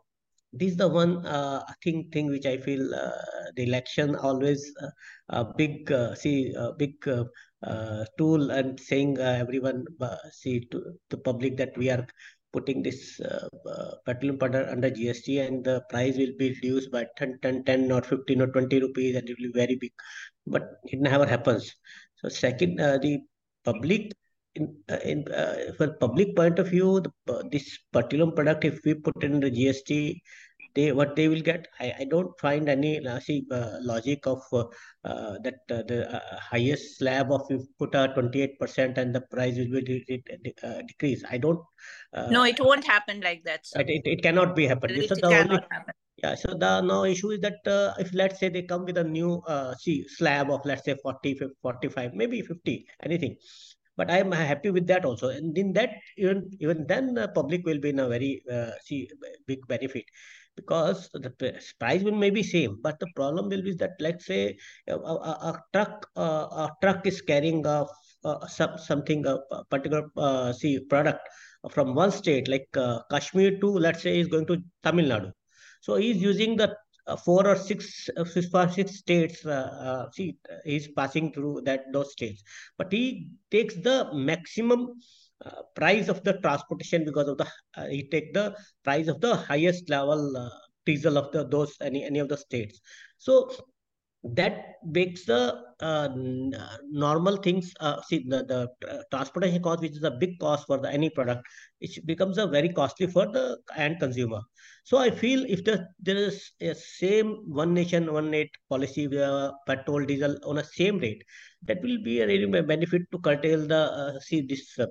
[0.51, 3.11] this is the one uh, thing thing which I feel uh,
[3.55, 4.89] the election always uh,
[5.29, 7.25] a big uh, see a big uh,
[7.63, 9.85] uh, tool and saying everyone
[10.31, 12.05] see to the public that we are
[12.51, 13.21] putting this
[14.05, 18.01] petroleum powder under GST and the price will be reduced by 10, 10, 10 or
[18.01, 19.91] 15 or 20 rupees and it will be very big.
[20.47, 21.75] But it never happens.
[22.15, 23.19] So second the
[23.63, 24.13] public
[24.59, 28.79] in, uh, in uh, for public point of view, the, uh, this petroleum product, if
[28.85, 30.21] we put in the GST,
[30.75, 31.67] they what they will get.
[31.79, 34.65] I, I don't find any uh, see uh, logic of uh,
[35.03, 39.57] uh that uh, the uh, highest slab of you put a 28% and the price
[39.57, 40.23] will be
[40.87, 41.23] decrease.
[41.29, 41.59] I don't.
[42.29, 43.61] no, it won't happen like that.
[43.75, 44.91] It, it, it cannot be happen.
[44.91, 45.93] It, it cannot only, happen.
[46.23, 49.03] Yeah, so the no issue is that uh, if let's say they come with a
[49.03, 53.37] new uh, see slab of let's say 40, 45, maybe 50, anything,
[53.99, 55.27] but I am happy with that also.
[55.27, 59.09] And in that, even even then, the public will be in a very uh, see
[59.45, 60.05] big benefit
[60.55, 61.31] because the
[61.79, 64.57] price will may be same, but the problem will be that let's say
[64.87, 67.85] a, a, a truck uh, a truck is carrying a,
[68.23, 71.19] a some, something a particular uh, see product
[71.69, 75.31] from one state like uh, Kashmir to let's say is going to Tamil Nadu
[75.81, 76.69] so he's using the
[77.17, 78.47] four or six, uh, six,
[78.97, 79.45] states.
[79.45, 82.43] Uh, uh, see, he's passing through that those states,
[82.77, 84.93] but he takes the maximum
[85.45, 89.35] uh, price of the transportation because of the uh, he take the price of the
[89.35, 90.49] highest level uh,
[90.85, 92.81] diesel of the those any any of the states.
[93.17, 93.49] So
[94.23, 96.09] that makes the uh,
[96.91, 100.91] normal things uh, see the, the transportation cost which is a big cost for the
[100.91, 101.41] any product
[101.79, 104.41] it becomes a very costly for the end consumer
[104.89, 105.75] so i feel if the,
[106.07, 107.29] there is a same
[107.61, 111.23] one nation one rate policy where petrol diesel on a same rate
[111.63, 114.87] that will be a really benefit to curtail the uh, see this uh,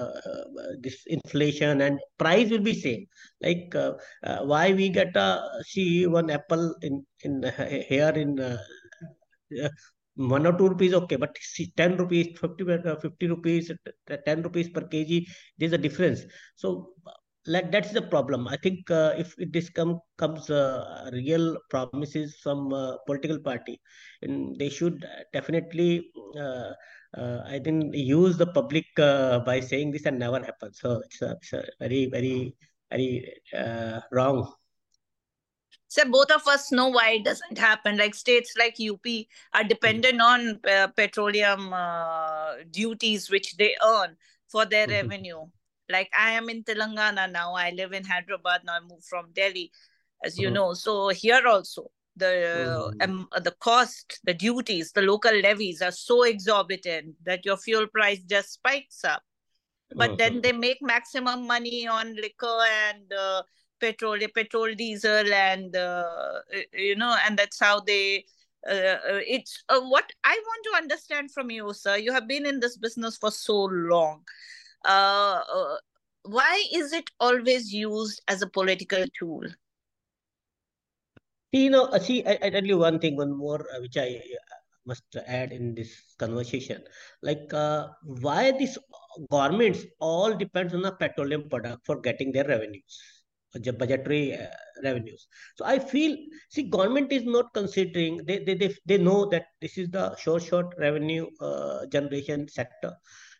[0.00, 0.42] uh,
[0.80, 3.06] this inflation and price will be same.
[3.40, 5.28] Like uh, uh, why we get a
[5.66, 7.42] see one apple in in
[7.88, 8.58] here in uh,
[10.14, 12.64] one or two rupees okay but see, 10 rupees 50
[13.02, 13.70] 50 rupees
[14.24, 15.24] 10 rupees per kg
[15.58, 16.22] there's a difference.
[16.54, 16.94] So
[17.46, 18.48] like that's the problem.
[18.48, 23.80] I think uh, if this come comes uh, real promises from uh, political party
[24.22, 26.72] and they should definitely uh,
[27.16, 30.72] uh, i think use the public uh, by saying this and never happen.
[30.72, 32.54] So it's a, it's a very very
[32.90, 33.32] very
[34.10, 34.52] wrong.
[35.88, 37.96] So both of us know why it doesn't happen.
[37.96, 39.06] Like states like UP
[39.54, 40.60] are dependent on
[40.96, 41.72] petroleum
[42.70, 44.16] duties which they earn
[44.48, 45.08] for their mm-hmm.
[45.08, 45.46] revenue
[45.88, 47.54] like I am in Telangana now.
[47.54, 48.74] I live in Hyderabad now.
[48.76, 49.70] I moved from Delhi,
[50.24, 50.54] as you mm-hmm.
[50.54, 50.74] know.
[50.74, 57.14] So here also the um, the cost, the duties, the local levies are so exorbitant
[57.24, 59.22] that your fuel price just spikes up.
[59.94, 60.16] But mm-hmm.
[60.16, 63.42] then they make maximum money on liquor and uh,
[63.80, 66.40] petrol, petrol, diesel, and uh,
[66.72, 68.24] you know, and that's how they.
[68.68, 71.98] Uh, uh it's uh, what I want to understand from you, sir.
[71.98, 74.24] You have been in this business for so long
[74.84, 75.76] uh, uh,
[76.22, 79.42] why is it always used as a political tool?
[81.52, 84.20] You know, uh, see, I, I tell you one thing, one more, uh, which I
[84.20, 86.82] uh, must add in this conversation.
[87.22, 88.76] Like, uh, why these
[89.30, 93.00] governments all depends on the petroleum product for getting their revenues,
[93.54, 94.46] budgetary uh,
[94.82, 95.28] revenues.
[95.56, 96.16] So I feel,
[96.50, 100.42] see, government is not considering, they, they, they, they know that this is the short,
[100.42, 102.92] short revenue uh, generation sector.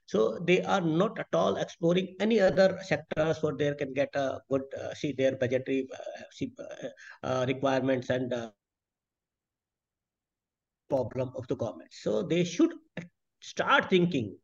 [0.06, 4.40] So they are not at all exploring any other sectors where they can get a
[4.48, 6.88] good uh, see their budgetary uh, uh,
[7.26, 8.50] uh requirements and uh,
[10.88, 11.90] problem of the government.
[11.92, 12.72] So they should
[13.40, 14.36] start thinking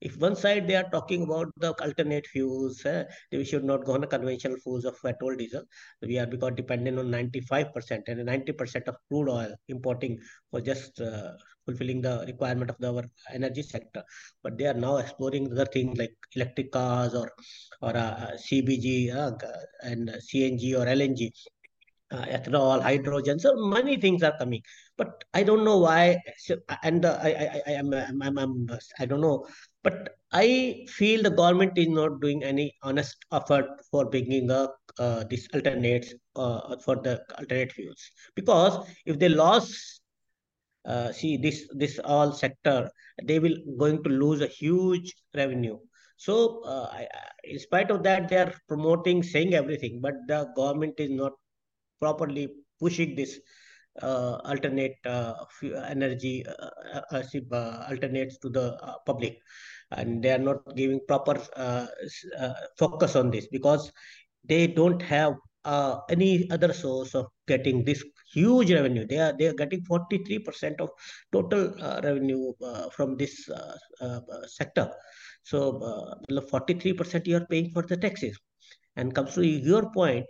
[0.00, 3.94] if one side they are talking about the alternate fuels, uh, we should not go
[3.94, 5.64] on a conventional fuels of petrol, diesel.
[6.02, 11.32] We are because dependent on 95% and 90% of crude oil importing for just uh,
[11.68, 13.04] fulfilling the requirement of the, our
[13.38, 14.02] energy sector.
[14.42, 17.28] But they are now exploring other things like electric cars or
[17.86, 19.32] or uh, CBG uh,
[19.82, 21.30] and CNG or LNG
[22.10, 23.38] uh, ethanol, hydrogen.
[23.38, 24.62] So many things are coming,
[24.96, 26.18] but I don't know why.
[26.38, 29.46] So, and uh, I, I, I am, I'm, I'm, I'm, I don't know,
[29.82, 35.24] but I feel the government is not doing any honest effort for bringing up uh,
[35.28, 38.10] these alternates uh, for the alternate fuels.
[38.34, 40.00] Because if they lost,
[40.88, 42.90] uh, see this this all sector,
[43.24, 45.78] they will going to lose a huge revenue.
[46.16, 47.06] So, uh, I,
[47.44, 51.32] in spite of that, they are promoting, saying everything, but the government is not
[52.00, 52.48] properly
[52.80, 53.38] pushing this
[54.02, 55.34] uh, alternate uh,
[55.88, 59.38] energy uh, uh, alternates to the public
[59.90, 61.34] and they are not giving proper
[62.78, 63.90] focus on this because
[64.44, 65.34] they don't have
[66.10, 69.06] any other source of getting this huge revenue.
[69.06, 70.90] They are they are getting 43% of
[71.32, 72.52] total revenue
[72.92, 73.48] from this
[74.46, 74.90] sector.
[75.42, 75.80] So
[76.30, 78.38] 43% you are paying for the taxes.
[78.96, 80.26] And comes to your point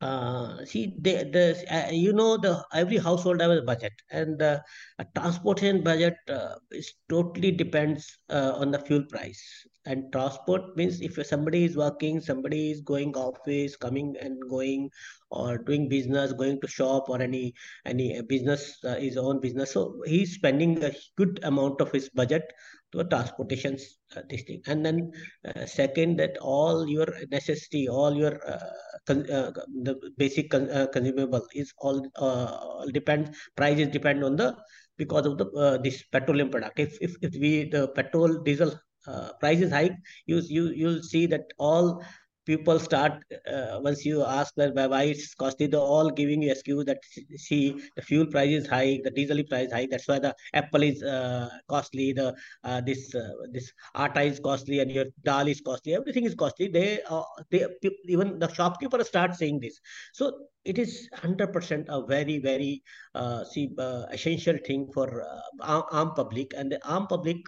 [0.00, 3.92] uh, see the, the uh, you know the every household has a budget.
[4.10, 4.60] And uh,
[4.98, 11.00] a transportation budget uh, is totally depends uh, on the fuel price and transport means
[11.00, 14.90] if somebody is working somebody is going office coming and going
[15.30, 17.54] or doing business going to shop or any
[17.86, 19.72] any business uh, his own business.
[19.72, 22.42] So he's spending a good amount of his budget
[22.92, 23.78] to transportation
[24.16, 24.60] uh, this thing.
[24.66, 25.12] And then
[25.44, 28.66] uh, second that all your necessity all your uh,
[29.08, 29.50] uh,
[29.82, 34.56] the basic con- uh, consumable is all uh, depend price is depend on the
[34.96, 36.78] because of the uh, this petroleum product.
[36.78, 39.90] If if, if we the petrol diesel uh, price is high
[40.26, 42.02] you you you'll see that all
[42.46, 43.12] people start
[43.52, 46.98] uh, once you ask that why it's costly they're all giving you excuse that
[47.36, 47.62] see
[47.96, 51.48] the fuel price is high the diesel price high that's why the apple is uh,
[51.68, 52.34] costly the
[52.64, 56.68] uh, this uh, this atta is costly and your dal is costly everything is costly.
[56.68, 57.66] They uh, they
[58.06, 59.80] even the shopkeeper start saying this.
[60.12, 60.32] So
[60.64, 62.82] it is 100% a very very
[63.14, 67.38] uh, see uh, essential thing for uh, arm public and the arm public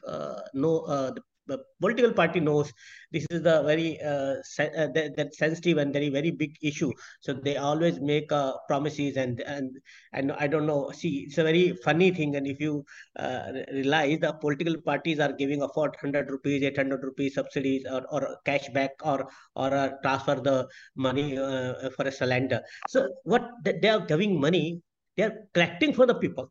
[0.55, 2.73] know the the political party knows
[3.11, 6.93] this is the very uh, se- uh, that, that sensitive and very very big issue.
[7.21, 9.79] So they always make uh, promises and and
[10.13, 10.91] and i don't know.
[10.93, 12.37] See it's a very funny thing.
[12.37, 12.85] And if you
[13.19, 18.37] uh, realize the political parties are giving a 400 rupees 800 rupees subsidies or, or
[18.45, 22.61] cash back or or transfer the money uh, for a cylinder.
[22.89, 24.81] So what they are giving money
[25.17, 26.51] they are collecting for the people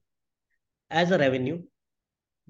[0.89, 1.62] as a revenue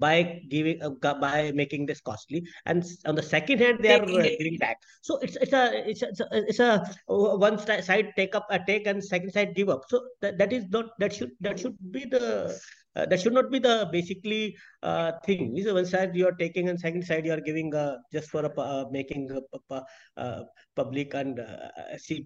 [0.02, 2.42] by giving uh, by making this costly.
[2.66, 4.82] And on the second hand they are uh, giving back.
[5.00, 6.72] So it's it's a it's a, it's a, it's a
[7.06, 9.86] uh, one side take up a take and second side give up.
[9.88, 12.58] So that, that is not that should that should be the
[12.96, 15.56] uh, that should not be the basically uh, thing.
[15.56, 18.44] Is one side you are taking, and second side you are giving uh, just for
[18.44, 19.82] a, uh, making a,
[20.16, 20.42] uh,
[20.76, 22.24] public and uh, see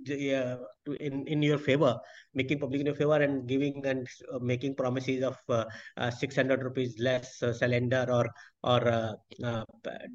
[1.01, 1.97] in in your favor,
[2.35, 4.09] making public in your favor, and giving and
[4.41, 5.37] making promises of
[6.19, 8.27] six hundred rupees less cylinder or
[8.65, 9.17] or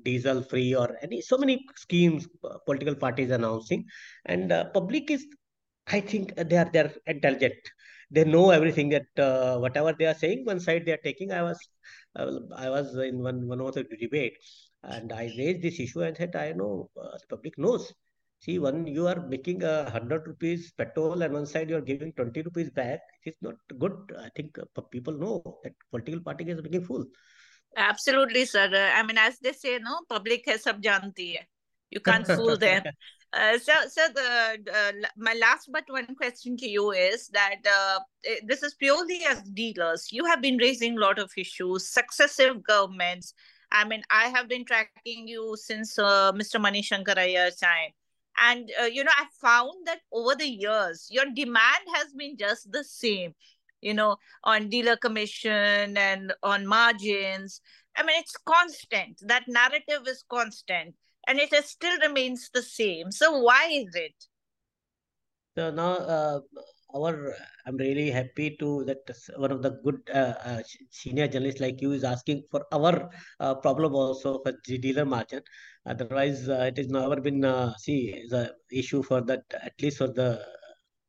[0.03, 2.27] diesel free or any so many schemes
[2.65, 3.85] political parties announcing,
[4.25, 5.25] and public is
[5.87, 7.53] I think they are they are intelligent
[8.11, 11.31] they know everything that uh, whatever they are saying one side they are taking.
[11.31, 11.57] I was
[12.15, 14.33] i was in one one of the debate
[14.83, 17.93] and i raised this issue and said i know uh, the public knows.
[18.45, 22.11] See when you are making a 100 rupees petrol and one side you are giving
[22.13, 23.01] 20 rupees back.
[23.23, 23.93] It's not good.
[24.19, 27.05] I think uh, people know that political party is making fool.
[27.77, 28.67] Absolutely sir.
[28.95, 31.47] I mean as they say no public hai sab janti hai.
[31.91, 32.83] You can't fool them
[33.33, 37.99] Uh, so, so the uh, my last but one question to you is that uh,
[38.25, 40.09] eh, this is purely as dealers.
[40.11, 41.87] You have been raising a lot of issues.
[41.87, 43.33] Successive governments.
[43.71, 46.59] I mean, I have been tracking you since uh, Mr.
[46.59, 47.91] Manishankar Aiyar's time,
[48.37, 52.69] and uh, you know, I found that over the years, your demand has been just
[52.69, 53.33] the same.
[53.79, 57.61] You know, on dealer commission and on margins.
[57.95, 59.19] I mean, it's constant.
[59.21, 60.95] That narrative is constant
[61.31, 63.09] and it still remains the same.
[63.09, 64.17] So why is it?
[65.55, 66.39] So now uh,
[66.95, 67.33] our
[67.65, 69.03] I'm really happy to that
[69.37, 73.55] one of the good uh, uh, senior journalists like you is asking for our uh,
[73.55, 75.41] problem also for the dealer margin.
[75.85, 80.07] Otherwise, uh, it has never been uh, see the issue for that at least for
[80.07, 80.29] the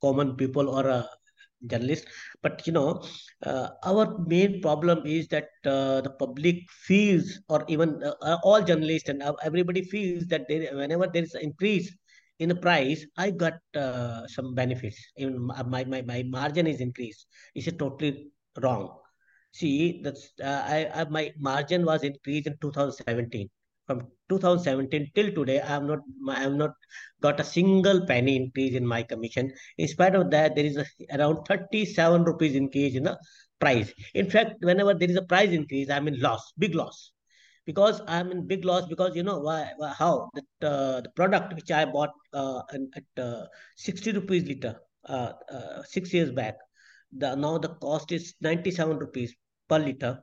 [0.00, 1.04] common people or
[1.66, 2.07] journalists
[2.42, 3.03] but you know
[3.46, 8.62] uh, our main problem is that uh, the public feels or even uh, uh all
[8.62, 11.94] journalists and everybody feels that there, whenever there is an increase
[12.38, 14.98] in the price i got uh, some benefits.
[15.16, 17.27] Even my, my my margin is increased.
[17.55, 18.98] Is it totally wrong.
[19.53, 23.48] See that's uh, I, I my margin was increased in 2017
[23.87, 26.73] from 2017 till today i have not i have not
[27.21, 29.51] got a single penny increase in my commission.
[29.79, 33.16] In spite of that there is a, around 37 rupees increase in the
[33.61, 33.92] price.
[34.14, 37.12] In fact whenever there is a price increase i'm in loss big loss.
[37.64, 40.31] Because i'm in big loss because you know why, why how?
[40.35, 42.62] That uh, the product which i bought uh,
[42.97, 43.45] at uh,
[43.77, 44.77] 60 rupees liter
[45.09, 46.57] uh, uh, 6 years back
[47.12, 49.35] the now the cost is 97 rupees
[49.68, 50.23] per liter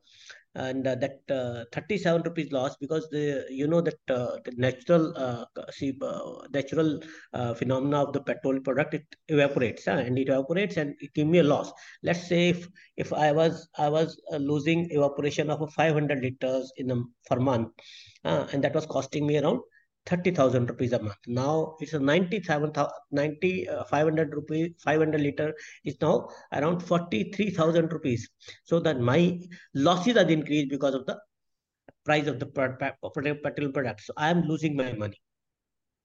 [0.56, 5.14] and uh, that uh, 37 rupees loss because the you know that uh, the natural
[5.16, 6.20] uh, see uh,
[6.52, 7.00] natural
[7.34, 11.40] uh, phenomena of the petrol product it evaporates and it evaporates and it give me
[11.40, 11.72] a loss.
[12.04, 16.98] Let's say if if i was i was losing evaporation of 500 liters in a
[17.30, 17.70] per month
[18.24, 19.62] and that was costing me around
[20.10, 21.18] 30,000 rupees a month.
[21.28, 25.54] Now it's a 97,000, 90, uh, 500 rupees, 500 liter
[25.86, 28.30] is now around 43,000 rupees.
[28.64, 29.40] So that my
[29.74, 31.20] losses are increased because of the
[32.06, 34.02] price of the petrol product.
[34.02, 35.22] So I am losing my money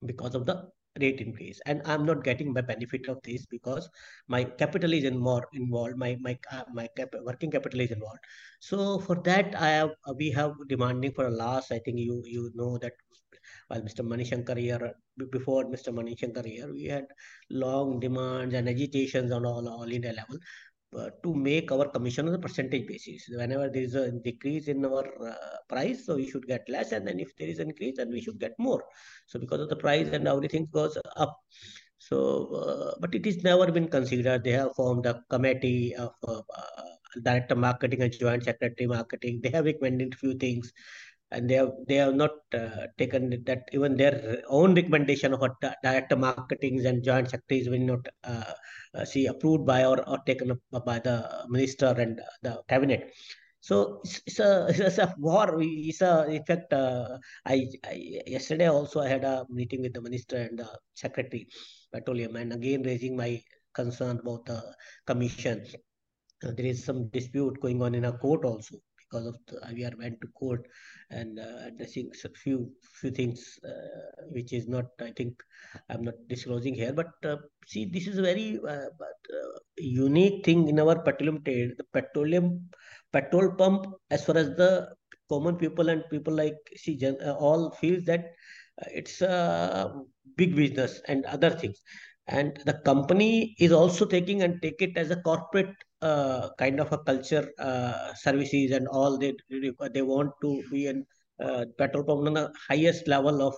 [0.07, 0.69] because of the
[1.01, 3.89] rate increase and i'm not getting the benefit of this because
[4.29, 8.21] my capital is in more involved my my uh, my cap, working capital is involved
[8.61, 12.51] so for that i have we have demanding for a loss i think you you
[12.55, 12.93] know that
[13.69, 14.01] while Mr.
[14.01, 14.93] Manishankar Aiyar,
[15.31, 15.89] before Mr.
[15.89, 17.07] Manishankar Aiyar, we had
[17.51, 20.39] long demands and agitations on all, all India level
[21.23, 23.29] to make our commission on a percentage basis.
[23.29, 27.07] Whenever there is a decrease in our uh, price, so we should get less, and
[27.07, 28.83] then if there is an increase, then we should get more.
[29.27, 31.37] So because of the price and everything goes up.
[31.99, 34.45] So, uh, but it is never been considered.
[34.45, 36.83] They have formed a committee of uh, uh,
[37.23, 39.41] director marketing and joint secretary marketing.
[39.43, 40.73] They have recommended a few things,
[41.35, 44.17] and they have they have not uh, taken that even their
[44.59, 45.55] own recommendation of what
[45.87, 48.53] director marketing and joint secretaries will not uh,
[48.95, 51.17] uh, see approved by or, or taken up by the
[51.49, 53.13] minister and the cabinet.
[53.61, 55.57] So it's, it's, a it's a war.
[55.61, 56.73] It's a in fact.
[56.73, 61.49] Uh, I, I, yesterday also I had a meeting with the minister and the secretary
[61.93, 63.41] petroleum, and again raising my
[63.75, 64.63] concern about the
[65.07, 65.67] commission.
[66.43, 68.77] There is some dispute going on in a court also
[69.15, 70.67] because of the, we are went to court
[71.11, 75.43] and uh, addressing a few few things uh, which is not I think
[75.89, 76.93] I'm not disclosing here.
[76.93, 77.37] But uh,
[77.67, 78.59] see, this is a very
[79.79, 81.73] unique thing in our petroleum trade.
[81.79, 82.71] The petroleum
[83.13, 84.89] petrol pump, as far as the
[85.29, 86.99] common people and people like see
[87.39, 88.33] all feels that
[88.93, 89.95] it's a
[90.37, 91.81] big business and other things
[92.27, 95.75] and the company is also taking and take it as a corporate
[96.11, 99.33] uh, kind of a culture uh, services and all they
[99.95, 101.05] they want to be in
[101.45, 103.55] uh, petrol pump on the highest level of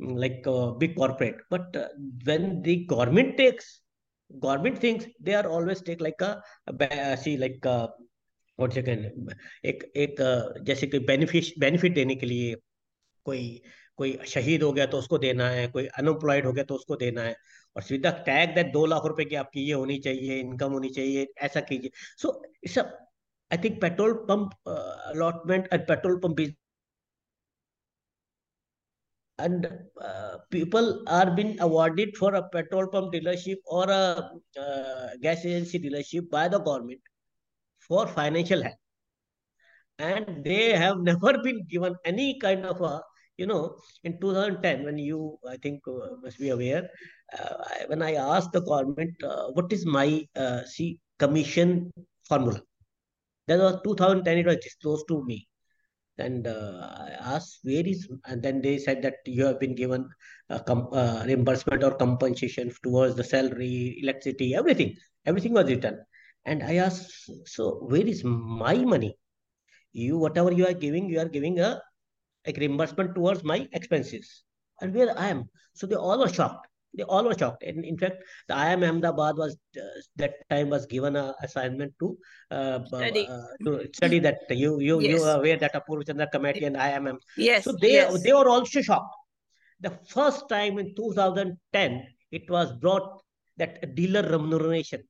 [0.00, 1.88] mm, like uh, big corporate but uh,
[2.28, 3.66] when the government takes
[4.46, 6.32] government things they are always take like a,
[6.66, 7.88] a see like uh,
[8.58, 9.10] what second
[9.64, 10.16] एक एक
[10.66, 12.54] जैसे कि benefit benefit देने के लिए
[13.24, 13.44] कोई
[13.96, 17.22] कोई शहीद हो गया तो उसको देना है कोई अनएम्प्लॉयड हो गया तो उसको देना
[17.22, 17.34] है
[17.78, 21.26] और सीधा टैग दैट दो लाख रुपए की आपकी ये होनी चाहिए इनकम होनी चाहिए
[21.48, 21.90] ऐसा कीजिए
[22.22, 22.30] so
[22.64, 26.54] it's I think petrol pump allotment and petrol pump is
[29.38, 29.66] and
[30.04, 34.30] uh, people are being awarded for a petrol pump dealership or a
[34.62, 37.12] uh, gas agency dealership by the government
[37.90, 38.80] for financial help
[39.98, 42.92] and they have never been given any kind of a
[43.38, 43.62] you know
[44.04, 46.84] in 2010 when you i think uh, must be aware
[47.38, 47.54] uh,
[47.90, 51.92] when i asked the government uh, what is my uh, see commission
[52.28, 52.60] formula?
[53.46, 55.46] That was 2010 it was disclosed to me.
[56.18, 60.08] And uh, i asked where is and then they said that you have been given
[60.50, 64.96] uh, reimbursement or compensation towards the salary electricity everything.
[65.26, 65.98] Everything was written.
[66.44, 69.16] And i asked so where is my money?
[69.92, 71.80] You whatever you are giving you are giving a
[72.46, 74.44] like reimbursement towards my expenses.
[74.80, 75.48] And where I am.
[75.74, 76.66] So they all were shocked.
[76.94, 77.62] They all were shocked.
[77.62, 82.16] And in fact, the IIM Ahmedabad was uh, that time was given a assignment to
[82.50, 83.28] uh, study.
[83.28, 85.20] Uh, to study that you you yes.
[85.20, 87.18] you are aware that Apurva Chandra committee and IIM.
[87.36, 87.64] Yes.
[87.64, 88.22] So they yes.
[88.22, 89.14] they were also shocked.
[89.80, 93.22] The first time in 2010 it was brought
[93.58, 95.02] that dealer remuneration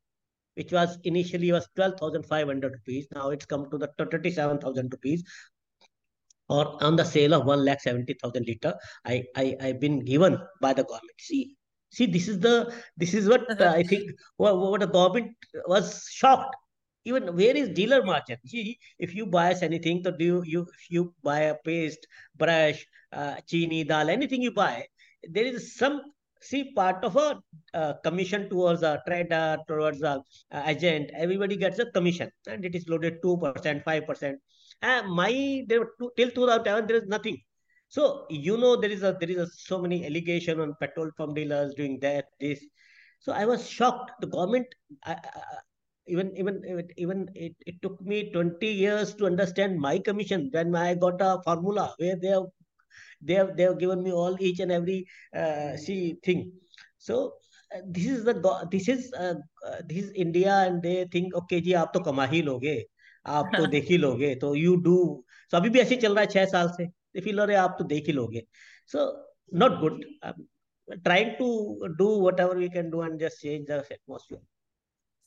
[0.59, 3.07] which was initially was 12,500 rupees.
[3.14, 5.22] Now it's come to the 37,000 rupees
[6.49, 8.74] or on the sale of 1 lakh 70,000 liter,
[9.05, 11.18] I, I, I've been given by the government.
[11.18, 11.57] See,
[11.90, 15.36] see, this is the, this is what uh, I think, what, what the government
[15.66, 16.57] was shocked.
[17.05, 18.36] Even where is dealer margin?
[18.44, 22.84] See, if you buy anything, so do you, you, if you buy a paste, brush,
[23.12, 24.86] uh, chini, dal, anything you buy,
[25.22, 26.03] there is some
[26.40, 27.40] see part of a
[27.74, 30.22] uh, commission towards a trader towards a
[30.53, 34.34] uh, agent everybody gets a commission and it is loaded 2% 5%
[34.82, 37.41] uh, my there were two, till 2007 there is nothing.
[37.88, 41.36] So you know there is a there is a, so many allegation on petrol pump
[41.36, 42.59] dealers doing that this.
[43.20, 44.11] So I was shocked.
[44.20, 44.68] The government,
[45.05, 45.41] I, I,
[46.07, 50.95] even even even it, it took me 20 years to understand my commission when I
[50.95, 52.43] got a formula where they have
[53.22, 55.05] they have they have given me all each and every
[55.36, 56.51] uh, see thing.
[56.97, 57.36] So
[57.74, 59.36] uh, this is the this is uh,
[59.66, 62.76] uh, this is India and they think okay जी आप तो कमा ही लोगे
[63.28, 64.95] आप तो देख ही लोगे तो यू डू
[65.51, 66.88] सो अभी भी ऐसे चल रहा है छह साल से
[67.22, 68.47] फील हो रहे आप तो देख ही लोगे
[68.91, 69.05] so
[69.64, 70.03] not good
[71.03, 71.47] trying to
[71.97, 74.41] do whatever we can do and just change the atmosphere.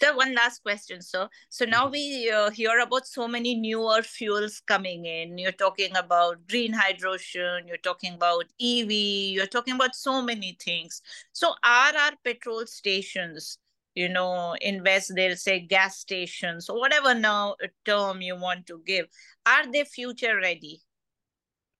[0.01, 1.27] So one last question, sir.
[1.49, 5.39] So now we uh, hear about so many newer fuels coming in.
[5.39, 7.67] You're talking about green hydrogen.
[7.67, 8.93] You're talking about EV.
[9.33, 11.01] You're talking about so many things.
[11.33, 13.59] So are our petrol stations
[13.96, 19.06] you know invest they'll say gas stations or whatever now term you want to give
[19.46, 20.82] are they future ready?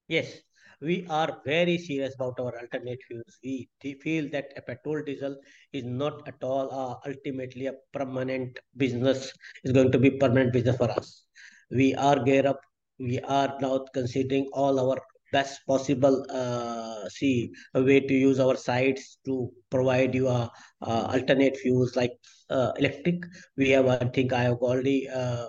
[0.08, 0.42] Yes
[0.82, 3.38] we are very serious about our alternate fuels.
[3.44, 3.68] We
[4.02, 5.36] feel that a petrol diesel
[5.72, 9.32] is not at all uh, ultimately a permanent business
[9.62, 11.24] is going to be permanent business for us.
[11.70, 12.60] We are gear up
[12.98, 15.00] we are now considering all our
[15.32, 20.50] best possible uh, see a way to use our sites to provide you a,
[20.82, 22.12] alternate fuels like
[22.50, 23.24] uh, electric.
[23.56, 25.46] We have i think i have already uh,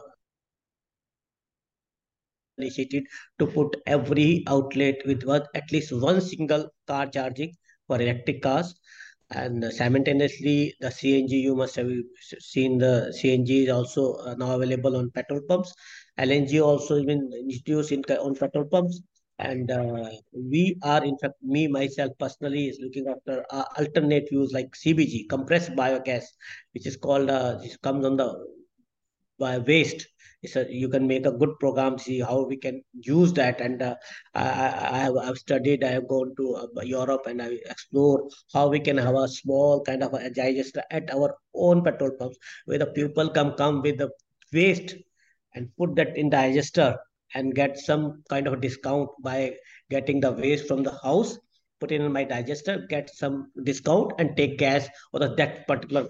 [2.57, 3.03] initiated
[3.39, 5.23] to put every outlet with
[5.55, 7.51] at least one single car charging
[7.87, 8.73] for electric cars.
[9.31, 11.89] And simultaneously the cng you must have
[12.39, 15.73] seen the cng is also uh, now available on petrol pumps.
[16.19, 19.01] Lng also been introduced in on petrol pumps
[19.51, 24.53] and uh, we are in fact me myself personally is looking after uh, alternate fuels
[24.53, 26.25] like cbg compressed biogas
[26.73, 28.29] which is called uh, this comes on the
[29.39, 30.07] by waste.
[30.55, 33.61] A, you can make a good program see how we can use that.
[33.61, 33.95] And uh,
[34.33, 34.43] I,
[34.95, 38.79] I have I've studied I have gone to uh, Europe and I explore how we
[38.79, 42.87] can have a small kind of a digester at our own petrol pumps where the
[42.87, 44.09] people come come with the
[44.51, 44.95] waste
[45.55, 46.97] and put that in the digester
[47.33, 49.53] and get some kind of discount by
[49.89, 51.37] getting the waste from the house
[51.79, 56.07] put in my digester get some discount and take gas or the, that particular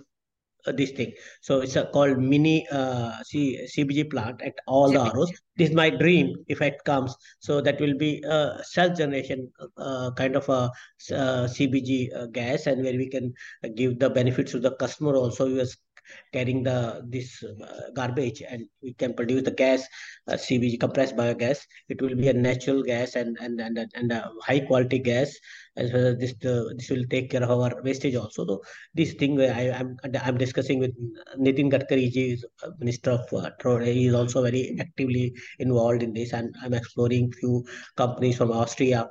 [0.66, 1.12] uh, this thing.
[1.42, 4.94] So it's a called mini uh, C, CBG plant at all CBG.
[4.94, 5.32] the ROs.
[5.58, 7.16] This is my dream if it comes.
[7.40, 10.72] So that will be a self generation uh, kind of a
[11.12, 13.34] uh, CBG uh, gas, and where we can
[13.76, 15.48] give the benefits to the customer also.
[15.48, 15.78] We was
[16.32, 19.88] carrying the this uh, garbage and we can produce the gas
[20.28, 24.32] uh, cbg compressed biogas it will be a natural gas and and and, and a
[24.48, 25.36] high quality gas
[25.78, 28.62] as well as this uh, this will take care of our wastage also so
[28.94, 29.98] this thing i i'm
[30.28, 30.96] i'm discussing with
[31.46, 32.46] nitin gadkari ji is
[32.80, 35.26] minister of uh, he is also very actively
[35.60, 37.56] involved in this and i'm exploring few
[38.04, 39.04] companies from austria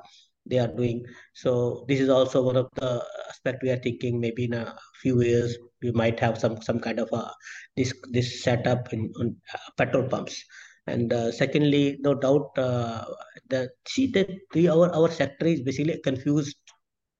[0.47, 1.05] they are doing.
[1.35, 4.21] So this is also one of the aspect we are thinking.
[4.21, 7.31] Maybe in a few years we might have some some kind of a
[7.77, 10.45] this this setup in on uh, petrol pumps.
[10.87, 13.05] And uh, secondly, no doubt, uh,
[13.49, 16.57] the see that we our our sector is basically confused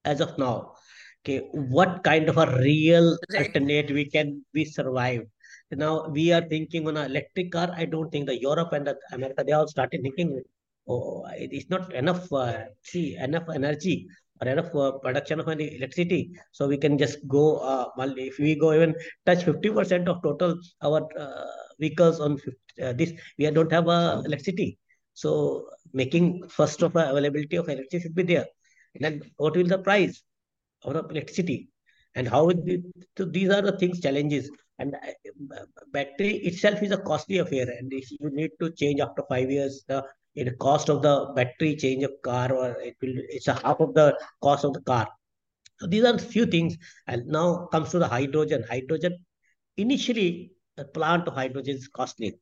[0.05, 0.75] as of now.
[1.21, 5.23] Okay, what kind of a real alternate we can we survive?
[5.71, 7.71] Now we are thinking on an electric car.
[7.77, 10.43] I don't think the Europe and the America they all started thinking
[10.89, 14.07] oh, it is not enough, uh, see, enough energy
[14.43, 14.71] or enough
[15.03, 16.33] production of any electricity.
[16.53, 21.09] So we can just go, uh, if we go even touch 50% of total our
[21.19, 21.45] uh,
[21.79, 24.79] vehicles on 50, uh, this, we don't have uh, electricity.
[25.15, 28.47] So making first of availability of electricity should be there.
[28.95, 30.23] And then what will the price
[30.83, 31.69] of electricity?
[32.15, 32.83] And how will be,
[33.17, 34.51] so these are the things, challenges.
[34.79, 39.23] And uh, battery itself is a costly affair, and if you need to change after
[39.29, 40.05] five years the
[40.35, 43.81] in the cost of the battery change of car or it will it's a half
[43.81, 45.07] of the cost of the car.
[45.79, 46.77] So these are few things.
[47.07, 48.65] And now comes to the hydrogen.
[48.69, 49.19] Hydrogen
[49.77, 52.35] initially the plant of hydrogen is costly.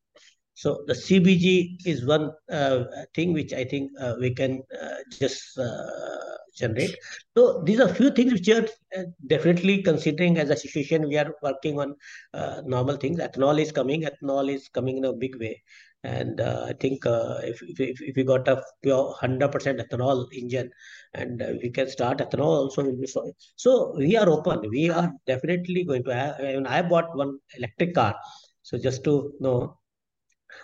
[0.53, 2.83] So the cbg is one uh,
[3.15, 6.95] thing which i think uh, we can uh, just uh, generate.
[7.35, 8.67] So these are few things which are
[8.97, 11.95] uh, definitely considering as a situation we are working on
[12.33, 13.19] uh, normal things.
[13.19, 14.03] Ethanol is coming.
[14.03, 15.63] Ethanol is coming in a big way
[16.03, 20.27] and uh, I think uh, if, if if we got a pure hundred percent ethanol
[20.33, 20.71] engine,
[21.13, 23.31] and uh, we can start ethanol also so.
[23.55, 24.67] So we are open.
[24.69, 26.35] We are definitely going to have.
[26.39, 28.15] I, mean, I bought one electric car,
[28.63, 29.77] so just to know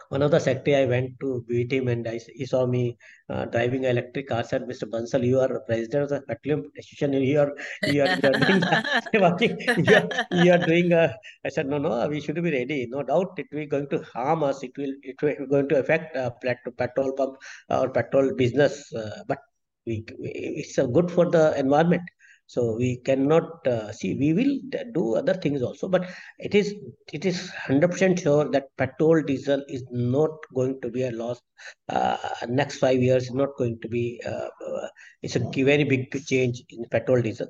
[0.09, 2.97] one of the secretary I went to meet him and I, he saw me
[3.29, 4.43] uh, driving electric car.
[4.43, 4.85] Said, "Mr.
[4.89, 7.13] Bansal, you are president of the petroleum association.
[7.13, 7.51] You are
[7.83, 8.15] you are,
[9.13, 10.09] you are doing you are,
[10.43, 11.13] you are doing." Uh,
[11.45, 12.87] I said, "No, no, we should be ready.
[12.89, 14.63] No doubt, it will going to harm us.
[14.63, 16.31] It will it will going to affect uh,
[16.77, 17.37] petrol pump
[17.69, 18.93] or petrol business.
[18.93, 19.39] Uh, but
[19.85, 22.03] we, it's uh, good for the environment."
[22.47, 24.15] So we cannot uh, see.
[24.15, 24.53] We will
[24.93, 26.73] do other things also, but it is
[27.11, 31.41] it is hundred percent sure that petrol diesel is not going to be a loss.
[31.89, 32.17] Uh,
[32.47, 34.21] next five years not going to be.
[34.25, 34.87] Uh, uh,
[35.21, 37.47] it's a very big change in petrol diesel.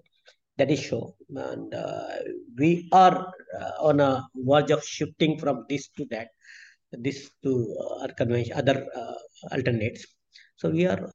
[0.58, 2.08] That is sure, and uh,
[2.58, 6.30] we are uh, on a verge of shifting from this to that,
[6.92, 8.88] this to our convention, other
[9.52, 10.08] alternates.
[10.56, 11.12] So we are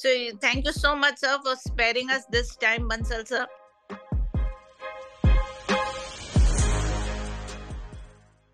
[0.00, 3.46] So thank you so much, sir, for sparing us this time, Bansal sir.